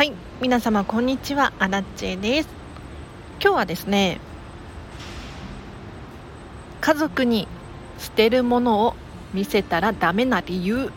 [0.00, 1.52] はい皆様こんにちは。
[1.58, 2.48] アラッチェです。
[3.38, 4.18] 今日はですね
[6.80, 7.46] 家族に
[7.98, 8.94] 捨てるものを
[9.34, 10.90] 見せたらダメな理由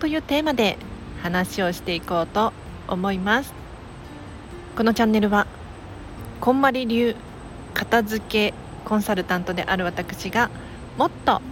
[0.00, 0.78] というテーマで
[1.22, 2.54] 話をしていこうと
[2.88, 3.52] 思います。
[4.74, 5.46] このチャンネルは
[6.40, 7.16] こんまり流
[7.74, 8.54] 片付け
[8.86, 10.48] コンサルタントである私が
[10.96, 11.42] もっと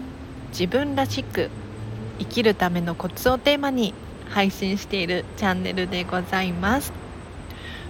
[0.53, 1.51] 自分らしく
[2.19, 3.93] 生きるためのコツをテーマに
[4.33, 6.93] 配信しているチャンネルでございます。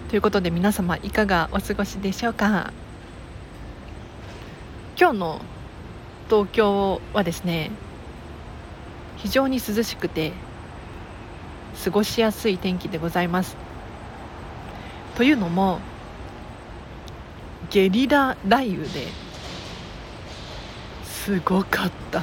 [0.09, 2.73] ということで皆様いかがお過ごしでしょうか？
[4.99, 5.41] 今日の
[6.29, 7.71] 東京はですね
[9.17, 10.33] 非常に涼しくて
[11.85, 13.57] 過ごしやすい天気でございます。
[15.15, 15.79] というのも
[17.71, 19.07] ゲリラ雷雨で
[21.05, 22.23] すごかった。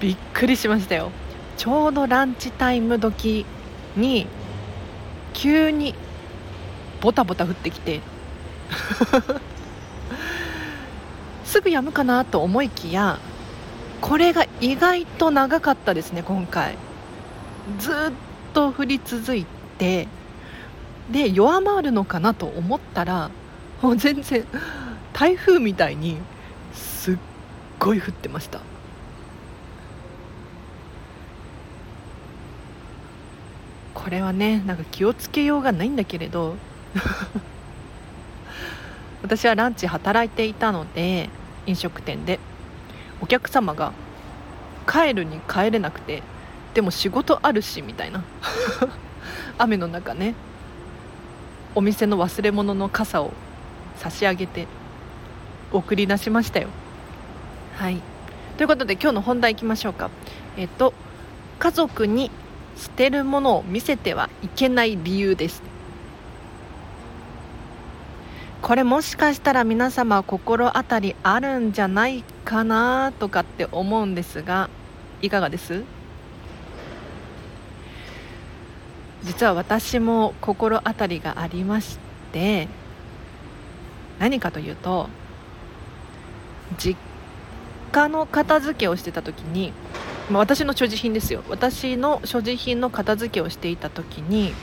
[0.00, 1.10] びっくりしましたよ。
[1.62, 3.46] ちょうどランチタイム時
[3.94, 4.26] に
[5.32, 5.94] 急に
[7.00, 8.00] ボタボタ降ってきて
[11.46, 13.20] すぐ止むかなと思いきや
[14.00, 16.76] これが意外と長かったですね今回。
[17.78, 17.94] ずっ
[18.52, 19.46] と降り続い
[19.78, 20.08] て
[21.12, 23.30] で弱まるのかなと思ったら
[23.80, 24.44] もう全然
[25.12, 26.16] 台風みたいに
[26.74, 27.16] すっ
[27.78, 28.71] ごい降ってました。
[34.02, 36.56] これはねなんか気をつけようがないんだけれど。
[39.22, 41.30] 私はランチ働いていたので
[41.66, 42.40] 飲食店で。
[43.20, 43.92] お客様が
[44.90, 46.24] 帰るに帰れなくて
[46.74, 48.24] でも仕事あるしみたいな。
[49.58, 50.34] 雨の中ね
[51.76, 53.32] お店の忘れ物の傘を
[53.96, 54.66] 差し上げて
[55.72, 56.68] 送り出しましたよ。
[57.76, 58.00] はい。
[58.56, 60.10] ということで今日の本題いきましょうか。
[60.56, 60.92] えっと
[61.60, 62.32] 家族に
[62.76, 65.62] 捨てるものを見せてはいけない理由です。
[68.60, 74.70] これもしかしたら皆様心当たりあるんじゃないかなとかって思うんですが
[75.20, 75.82] いかがです？
[79.24, 81.98] 実は私も心当たりがありまし
[82.32, 82.68] て
[84.18, 85.08] 何かというと
[86.78, 86.96] 実
[87.90, 89.72] 家の片付けをしてた時に
[90.32, 91.42] まあ、私の所持品ですよ。
[91.50, 94.54] 私の所持品の片付けをしていた時に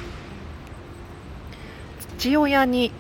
[2.18, 2.92] 父親に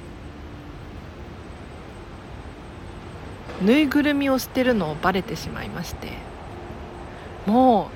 [3.63, 6.13] ぬいぐるみを捨てるのをバレてしまいまして
[7.45, 7.89] も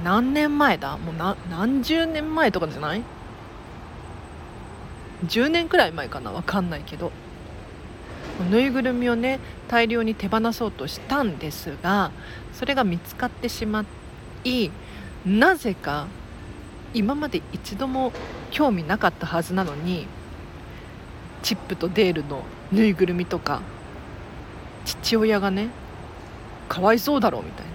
[0.00, 0.96] う何年前だ？
[0.96, 1.14] もう
[1.50, 3.02] 何十年前とかじゃない
[5.26, 6.30] ？10年くらい前かな？
[6.30, 7.10] 分かんないけど。
[8.48, 12.10] ぬいぐるみをね大量に手放そうとしたんですが
[12.54, 13.99] それが見つかってしまって
[14.44, 14.70] い
[15.26, 16.06] なぜか
[16.94, 18.12] 今まで一度も
[18.50, 20.06] 興味なかったはずなのに
[21.42, 22.42] チップとデールの
[22.72, 23.62] ぬいぐるみとか
[24.84, 25.68] 父親がね
[26.68, 27.70] かわいそうだろうみたいな。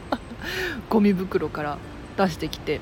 [0.88, 1.78] ゴミ袋から
[2.16, 2.80] 出してきて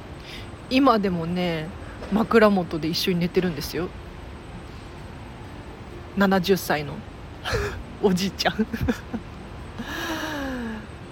[0.71, 1.69] 今でもね
[2.13, 3.89] 枕元で一緒に寝てるんですよ。
[6.17, 6.95] 70歳の
[8.03, 8.67] おじいちゃん。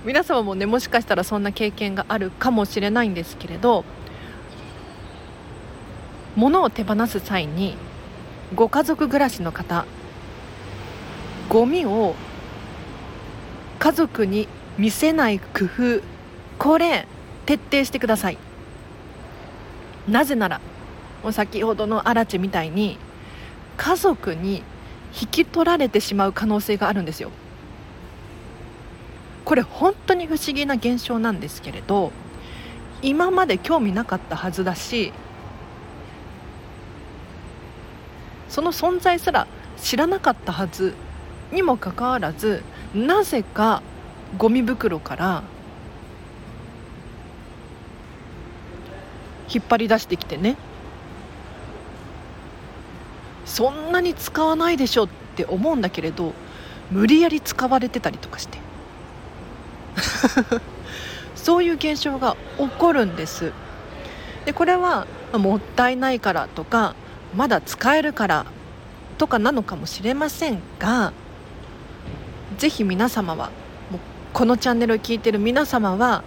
[0.07, 3.85] 皆様もねもしかしたらそんな経験があるかもしれないんですけれど
[6.37, 7.77] 物を手放す際に
[8.55, 9.85] ご家族暮らしの方
[11.49, 12.15] ゴミを
[13.81, 14.47] 家族に
[14.79, 16.03] 見せない工夫
[16.57, 17.09] これ
[17.45, 18.39] 徹底してください。
[20.09, 20.61] なぜなら
[21.23, 22.99] もう先ほどのアラチみたいに
[23.77, 24.63] 家族に
[25.21, 27.31] 引き取られてしまう可能性があるんですよ。
[29.47, 32.11] これ本当に不思議な現象なんですけれど
[33.01, 35.13] 今まで興味なかったはずだし
[38.49, 39.47] その存在すら
[39.77, 40.95] 知らなかったはず
[41.53, 43.83] にもかかわらずなぜか
[44.37, 45.45] ゴミ袋から
[49.49, 50.57] 引っ張り出してきてね
[53.45, 56.33] そんなに使わないでしょって思うんだけれど
[56.91, 58.67] 無理やり使われてたりとかして。
[61.35, 63.53] そういう現象が起こるんです。
[64.45, 66.95] でこれはもったいないからとか
[67.35, 68.47] まだ使えるから
[69.19, 71.13] とかなのかもしれませんが
[72.59, 73.51] ぜひ皆様は
[74.33, 76.23] このチャンネルを聞いてる皆様は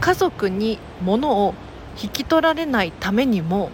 [0.00, 1.54] 家族に物を
[2.00, 3.70] 引き取られないためにも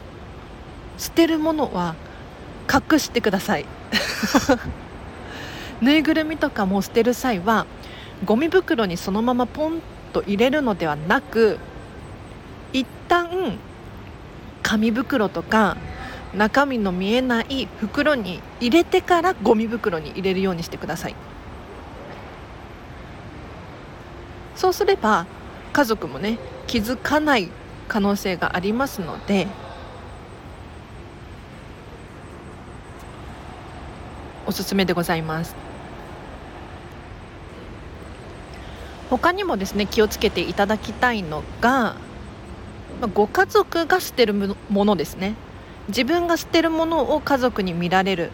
[0.98, 1.94] 捨てるものは
[2.72, 3.66] 隠してください。
[5.81, 7.66] ぬいぐるみとかも捨てる際は
[8.24, 9.82] ゴミ袋にそのままポン
[10.12, 11.58] と入れるのではなく
[12.72, 13.58] 一旦
[14.62, 15.76] 紙袋とか
[16.34, 21.14] 中身の見えない袋に入れてからゴミ袋に入れるようにしてください。
[24.54, 25.26] そうすれば
[25.72, 27.48] 家族もね気づかない
[27.88, 29.48] 可能性がありますので
[34.46, 35.71] おすすめでございます。
[39.12, 41.96] 他にもですね気をつけていただきたいのが
[43.12, 45.34] ご家族が捨てるものですね。
[45.88, 48.30] 自分が捨てるものを家族に見られる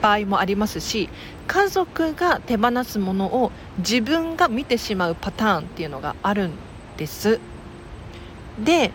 [0.00, 1.08] 場合もありますし
[1.46, 6.52] 家族が手放すものを自分が見てしまうパターンっていうのがあるん
[6.96, 7.38] です。
[8.58, 8.90] で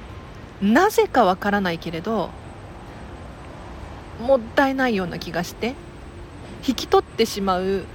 [0.62, 2.32] なぜかわからないけれど
[4.20, 5.74] もったいないような気がして
[6.68, 7.86] 引き取ってしまう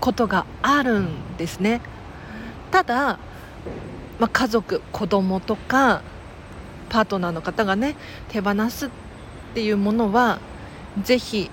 [0.00, 1.80] ことがあるんですね。
[2.70, 3.18] ただ、
[4.18, 6.02] まあ、家族子供とか
[6.88, 7.96] パートナーの方がね
[8.28, 8.90] 手放すっ
[9.54, 10.40] ていうものは
[11.02, 11.50] ぜひ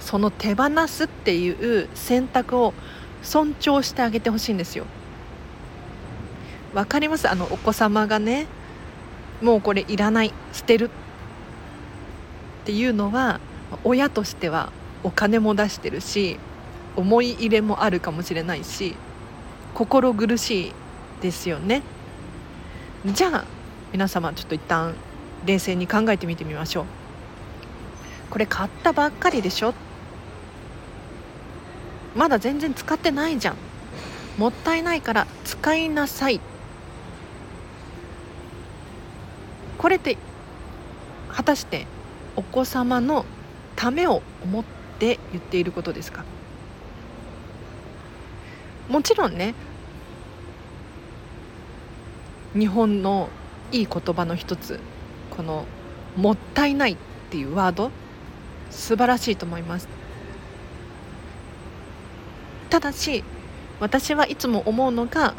[0.00, 2.74] その手放すっていう選択を
[3.22, 4.84] 尊重してあげてほしいんですよ。
[6.74, 7.28] わかります？
[7.28, 8.46] あのお子様がね
[9.40, 10.90] もうこれいらない捨てるっ
[12.64, 13.40] ていうのは
[13.84, 16.38] 親としてはお金も出してるし
[16.96, 18.96] 思い入れもあるかもしれないし
[19.74, 20.72] 心苦しい
[21.20, 21.82] ですよね。
[23.06, 23.44] じゃあ
[23.92, 24.94] 皆様ちょっと一旦
[25.44, 26.84] 冷静に考えてみてみましょう。
[28.30, 29.74] これ買ったばっかりでしょ？
[32.14, 33.56] まだ全然使ってないじゃん。
[34.38, 36.40] もったいないから使いなさい。
[39.78, 40.16] これって
[41.30, 41.86] 果たして
[42.36, 43.24] お子様の
[43.76, 44.64] ためを思っ
[44.98, 46.24] て言っていることですか？
[48.88, 49.54] もちろんね
[52.52, 53.28] 日本の
[53.72, 54.78] いい言葉の一つ
[55.30, 55.66] この
[56.16, 56.96] 「もったいない」っ
[57.30, 57.90] ていうワード
[58.70, 59.88] 素晴らしいと思います。
[62.70, 63.24] ただし
[63.80, 65.34] 私はいつも思うのが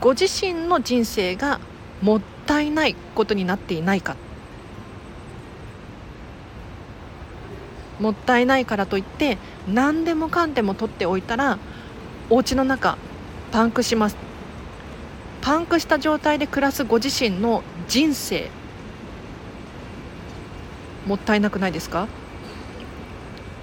[0.00, 1.60] ご自身の人生が
[2.02, 4.16] もったいないことになっていないか。
[7.98, 11.58] もったいないからといって何でもかんでも取っておいたら
[12.30, 12.96] お家の中
[13.50, 14.16] パンクします。
[15.40, 18.50] パンクした状態で暮らすご自身の人生
[21.06, 22.06] もったいなくないですか？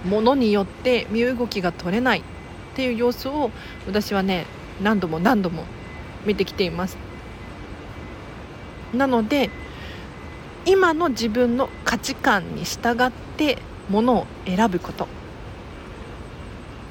[0.04, 2.24] 物によって身動きが取れないっ
[2.76, 3.52] ていう様子を
[3.86, 4.46] 私はね
[4.82, 5.66] 何度も何度も
[6.26, 6.98] 見てきています。
[8.94, 9.50] なので
[10.66, 13.60] 今の自分の価値観に従って
[13.90, 15.08] ものを選ぶこと。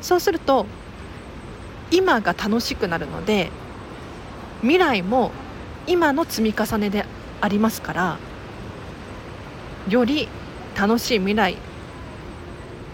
[0.00, 0.67] そうすると
[1.91, 3.50] 今が楽しくなるので
[4.61, 5.31] 未来も
[5.87, 7.06] 今の積み重ねで
[7.41, 8.19] ありますから
[9.88, 10.29] より
[10.79, 11.56] 楽しい未来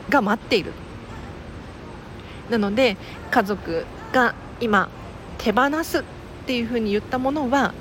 [0.08, 0.72] が待っている。
[2.50, 2.96] なので
[3.30, 4.88] 家族が今
[5.38, 6.02] 手放すっ
[6.46, 7.72] ていうふうに言ったものは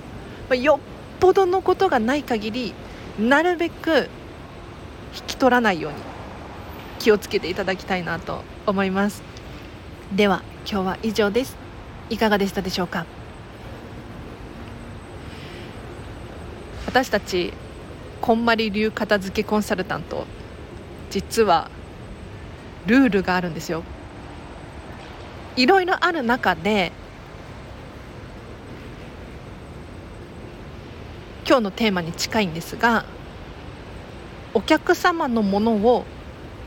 [0.56, 0.80] よっ
[1.19, 2.74] ぽどのことがない限り
[3.19, 4.10] なるべく
[5.16, 5.98] 引き取らないように
[7.00, 9.24] 気をつけていただきたいなと思います。
[10.16, 11.58] では今日は以上です。
[12.10, 13.06] いかがでしたでしょうか？
[16.86, 17.54] 私たち
[18.19, 20.26] こんまり流片付けコンサルタント
[21.10, 21.69] 実は
[22.86, 23.83] ルールがあるんですよ。
[25.56, 26.92] いろいろある中で
[31.48, 33.06] 今日のテーマに近いんですが
[34.54, 36.06] お客様のものを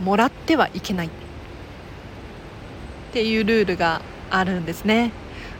[0.00, 1.10] もらってはいけないっ
[3.12, 5.12] ていうルールがあるんですね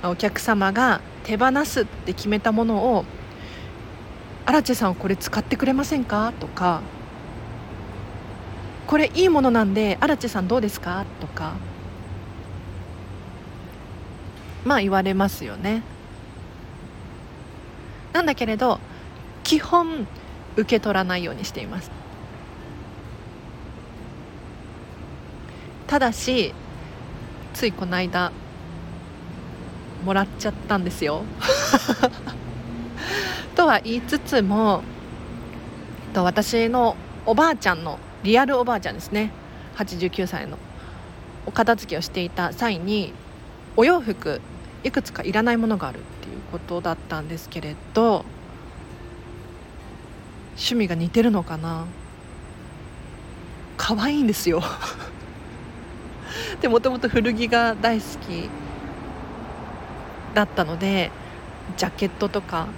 [0.02, 3.04] お客様が手放すって決めたものを
[4.46, 6.80] 「荒地さんこれ使ってくれませんか?」とか
[8.86, 11.52] 「これいいものなんで荒地さんどうですか?」とか
[14.64, 15.82] まあ言われますよね
[18.12, 18.78] なんだけれど
[19.44, 20.06] 基本
[20.56, 21.90] 受け取らないようにしています
[25.92, 26.54] ただし
[27.52, 28.32] ついこの間
[30.06, 31.22] もらっちゃったんですよ。
[33.54, 34.82] とは言いつつも
[36.14, 36.96] と私の
[37.26, 39.32] おばあちゃんのリアルおばあちゃんですね。
[39.76, 40.56] 89歳の
[41.44, 43.12] お片付けをしていた際に
[43.76, 44.40] お洋服
[44.84, 48.24] いくつかいらないものがあるっていうことだったんですけれど
[50.52, 51.84] 趣味が似てるのかな。
[53.76, 54.62] 可愛いんですよ。
[56.62, 58.48] でもともと古着が大好き
[60.32, 61.10] だったので
[61.76, 62.68] ジャケットとか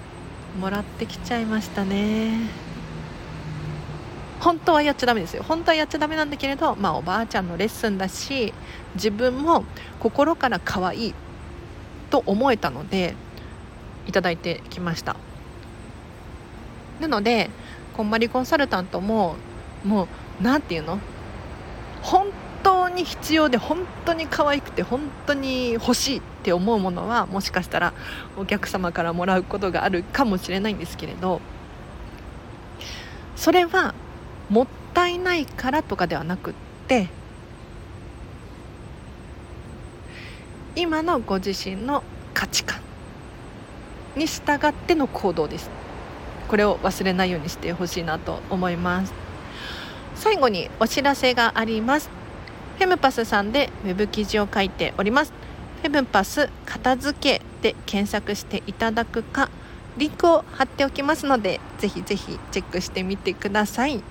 [0.59, 2.49] もらってきちゃいましたね。
[4.41, 5.43] 本当はやっちゃダメですよ。
[5.43, 8.55] 本当はやっちゃダメなんだけれどまあおばあちゃんのレッスンだし
[8.95, 9.65] 自分も
[10.01, 11.15] 心から可愛い
[12.11, 13.15] と思えたので
[14.07, 15.17] いただいてきました。
[17.01, 17.51] なので
[17.97, 19.37] こんまりコンサルタントも
[19.85, 20.09] もう
[20.43, 20.99] 何て言うの？
[22.03, 22.29] 本
[22.95, 27.93] に必要で本当に可愛くて本当に欲しいって思うものはもしかしたら
[28.39, 31.41] お客様からもらうことがあるかもしれないんですけれど
[33.37, 33.95] それは
[34.49, 36.55] もったいないからとかではなくっ
[36.89, 37.09] て
[40.77, 42.81] 今のご自身の価値観
[44.17, 45.71] に従っての行動です。
[46.49, 49.13] これを忘れないようにしてほしいなと思います。
[50.15, 52.11] 最後にお知らせがあります。
[52.79, 55.33] フェムパスさんでウェブ記事を書いております。
[55.83, 59.49] フェムパス片付けで検索していただくか
[59.97, 64.03] リンクを貼っておきますのでぜひぜひチェックしてみてください。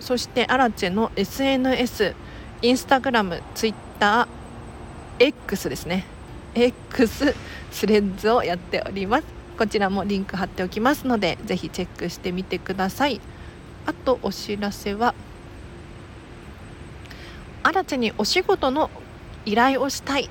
[0.00, 2.14] そしてアラチェの SNS
[2.62, 6.06] インスタグラムツイッター X ですね。
[6.54, 7.34] X
[7.70, 9.24] スレッズをやっております。
[9.58, 13.20] こちらもリンク貼っておきますのでぜひチェックしてみてください。
[13.86, 15.14] あとお知らせは
[17.66, 18.90] アラチェにお仕事の
[19.44, 20.30] 依頼をしたい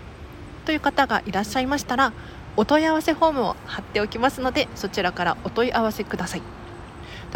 [0.64, 2.14] という方がいらっしゃいましたら
[2.56, 6.42] お問い合わせフォームを貼っておきますのでそちらからお問い合わせください。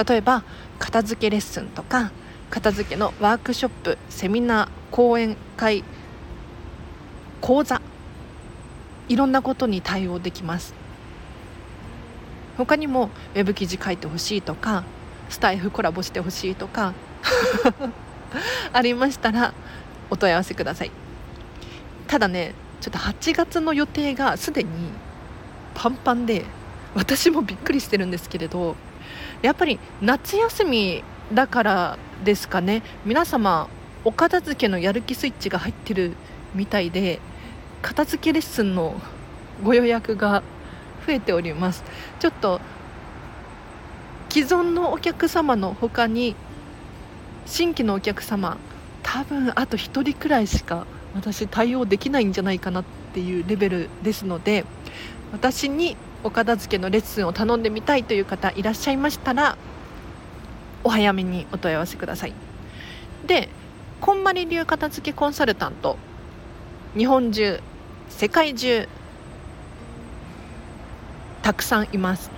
[0.07, 0.45] 例えば
[0.79, 2.13] 片付けレッスンとか
[2.49, 5.83] 片付けのワークショップセミナー講演会
[7.41, 7.81] 講座
[9.09, 10.73] いろんなことに対応できます。
[12.55, 14.85] 他にもウェブ記事書いてほしいとか
[15.27, 16.93] スタイフコラボしてほしいとか
[18.71, 19.53] ありましたら
[20.09, 20.91] お問い合わせください。
[22.07, 24.69] ただねちょっと8月の予定がすでに
[25.75, 26.45] パンパンで
[26.95, 28.75] 私もびっくりしてるんですけれど
[29.41, 32.81] やっぱり夏休みだからですかね。
[33.05, 33.69] 皆様
[34.03, 36.13] お片付けのやる気スイッチが入ってる
[36.55, 37.19] みたいで
[37.81, 38.99] 片付けレッスンの
[39.63, 40.41] ご予約が
[41.05, 41.83] 増えております。
[42.19, 42.59] ちょっと
[44.29, 46.35] 既存のお客様の他に
[47.45, 48.57] 新規のお客様
[49.11, 50.85] 多分あと1人くらいしか
[51.15, 54.65] 私対応できないんじゃないかなっていうレベルですので
[55.31, 59.57] 私にお片付けのレッスンを頼んでみたいという方いらっしゃいましたら
[60.83, 62.33] お早めにお問い合わせください。
[63.25, 63.49] で
[63.99, 65.97] こんまり流片付けコンサルタント
[66.95, 67.59] 日本中
[68.09, 68.87] 世界中
[71.41, 72.29] たくさんいます。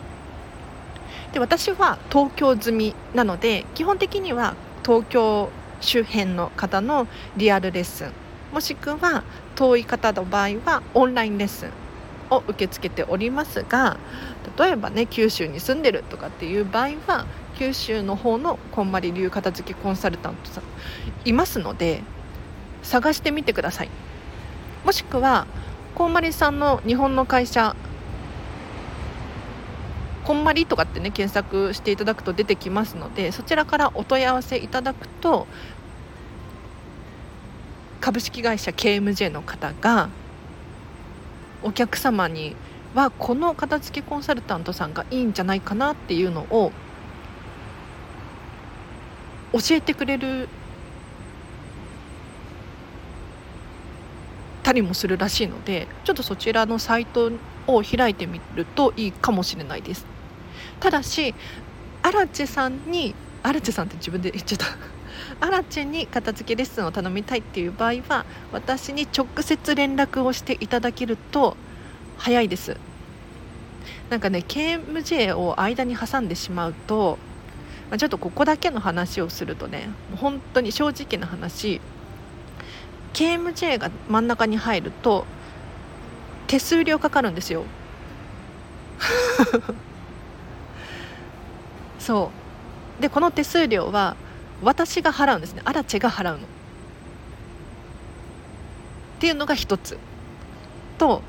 [1.34, 5.50] で私は東京済みなので基本的には東京
[5.82, 8.12] 周辺の方のリアルレッスン
[8.54, 9.24] もしくは
[9.56, 11.72] 遠い方の場合はオンラインレッスン
[12.30, 13.98] を受け付けておりますが
[14.58, 17.26] 例えばね九州に住んでるとかっていう場合は
[17.58, 20.64] 九州の方のこんまり流片付けコンサルタントさん
[21.26, 22.02] いますので
[22.84, 23.90] 探してみてください。
[24.84, 25.46] もしくは
[25.94, 27.76] こんまりさんの日本の会社
[30.24, 35.48] こんまりとかってね検索していただくと出てきますのでそちらからお問い合わせいただくと
[38.00, 40.10] 株式会社 KMJ の方が
[41.64, 42.56] お客様に
[42.96, 46.72] はこの片付けコンサルタントさんがいいんじゃないかなっていうのを
[49.54, 50.50] 教えてくれる
[54.64, 57.32] たりもするらしいのでちょっとそちらのサイト
[57.68, 60.06] を開いてみるといいかもしれないです。
[60.80, 61.34] ただし
[62.04, 63.14] アラチェさんに
[63.44, 64.66] アラチェさんって自分で言っちゃった。
[65.46, 71.58] アラチェに片付けレッスンを頼みたいっていう場合は私に直接連絡をしていただけると
[72.18, 72.78] 早いです。
[74.10, 77.18] なんかね KMJ を間に挟んでしまうと、
[77.98, 81.82] ちょっとここだけの話をするとね本当に正直な話
[83.14, 85.26] KMJ が真ん中に入ると
[86.52, 87.64] 手数料かかるんですよ。
[91.98, 92.30] そ
[93.00, 93.02] う。
[93.02, 94.18] でこの手数料は
[94.62, 95.62] 私が払うんですね。
[95.64, 96.40] アラチェが払うの。
[96.40, 96.42] っ
[99.20, 99.98] ていうのが一つ。
[100.98, 101.22] と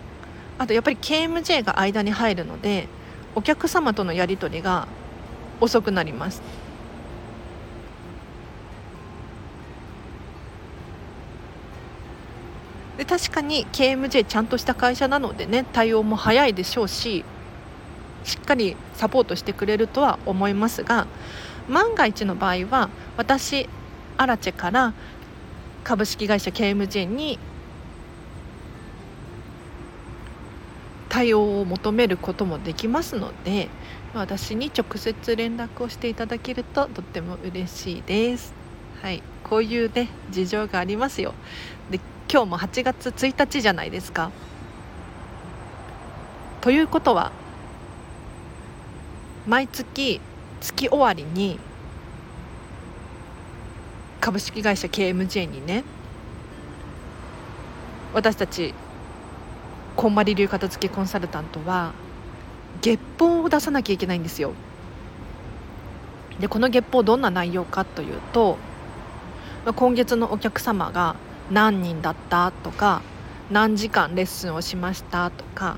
[0.59, 2.89] あとやっぱり KMJ が間に入るので
[3.37, 4.89] お客様とのやり取りが
[5.61, 6.43] 遅くなります
[12.99, 17.25] で確かに KMJ ちゃんとした会社なのでね対応も早いでしょうし
[18.25, 21.07] しっかりサポートしてくれるとは思いますが
[21.69, 23.69] 万が一の場合は私
[24.17, 24.93] アラチェから
[25.85, 27.39] 株式会社 KMJ に
[31.09, 33.69] 対応を求めることもできますので
[34.15, 38.53] 私に直接連絡をしていただけるととっても嬉しいです。
[39.01, 39.23] はい。
[39.45, 41.35] こういうね事情がありますよ。
[41.91, 41.99] で
[42.33, 44.31] 今日も8月1日じゃないですか。
[46.63, 47.31] ということは
[49.47, 50.19] 毎月
[50.63, 51.59] 月終わりに
[54.19, 55.85] 株式会社 KMJ にね
[58.15, 58.73] 私たち
[59.95, 61.93] こんまり流片付けコンサルタントは
[62.81, 64.55] 月報を出さなきゃいけないんですよ。
[66.41, 68.57] でこの月報どんな内容かというと
[69.77, 71.15] 今月のお客様が
[71.51, 72.53] 何人だった？
[72.53, 73.03] とか
[73.51, 75.31] 何時間レッスンをしました？
[75.31, 75.77] とか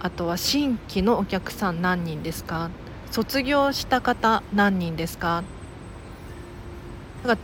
[0.00, 2.70] あとは新規のお客さん何人ですか？
[3.10, 5.42] 卒業した方何人ですか？
[7.24, 7.42] なんか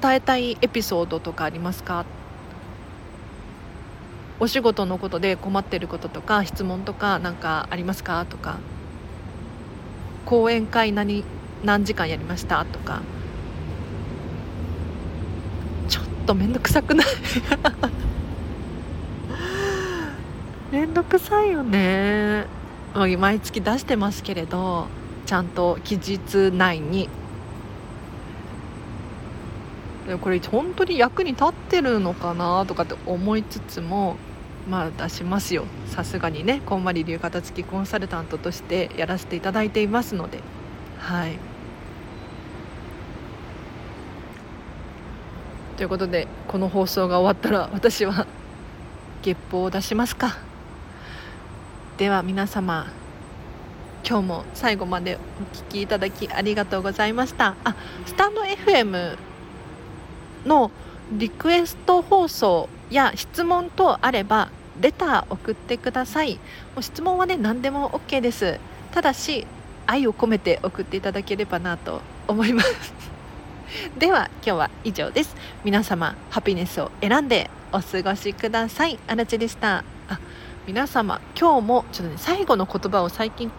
[0.00, 2.04] 伝えたいエピソードとかありますか？
[4.40, 8.26] お仕事のことで困ってることとか質問とか何かありますか？
[8.26, 8.58] とか
[10.26, 11.24] 講演会何
[11.64, 12.64] 何時間やりました？
[12.64, 13.02] とか
[15.88, 17.06] ちょっと面倒くさくない？
[20.70, 22.46] 面倒くさいよね。
[22.94, 24.86] 毎月出してますけれど
[25.26, 27.08] ちゃんと期日内に。
[30.20, 34.16] これ本当に役に立ってるのかなとかって思いつつも
[34.68, 35.64] まあ出しますよ。
[35.86, 40.40] さすがにねこんまり流片付きコンサルタントとしてやらせていただいていますので。
[40.98, 41.38] はい。
[45.76, 48.26] ということでこの放送が終わったら私は
[49.22, 50.36] 月報を出しますか。
[51.96, 52.86] では皆様
[54.04, 57.54] 今日も最後までお聴きいただきありがとうございました。
[57.64, 57.74] あ
[58.04, 59.16] スタンド FM
[60.44, 60.70] の
[61.12, 64.50] リクエスト放送や質問等あれば
[64.80, 66.34] レター送ってください。
[66.74, 68.58] もう質問はね何でも OK です。
[68.92, 69.46] ただし
[69.86, 73.11] 愛を込めて送っていただければなと思います。
[73.98, 75.34] では今日は以上です。
[75.64, 78.98] 皆様ハピネスを選んでお過ごしください。
[79.06, 79.84] あらちでした。
[80.08, 80.20] あ
[80.66, 83.50] 皆様今日もちょっとね最後の言葉を最近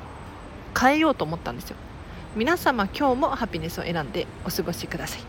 [0.79, 1.77] 変えようと思ったんですよ。
[2.35, 5.21] 皆様今日もハピネスを選んでお過ごしください。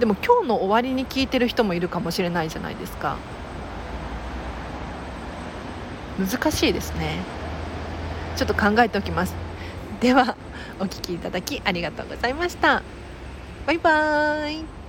[0.00, 3.16] でも今日の終わりに聞いてる人もいるかもしれないじゃないですか。
[6.18, 7.18] 難しいですね。
[8.36, 9.34] ちょっと考えておきます。
[10.00, 10.36] では
[10.80, 12.82] お聴きいただきありがとうございました。
[13.66, 14.79] バイバーイ。